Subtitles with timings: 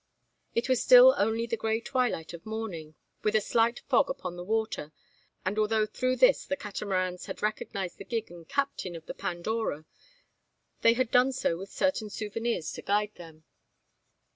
[0.55, 4.43] It was still only the grey twilight of morning, with a slight fog upon the
[4.43, 4.91] water;
[5.45, 9.85] and although through this the Catamarans had recognised the gig and captain of the Pandora
[10.81, 13.43] they had done so with certain souvenirs to guide them.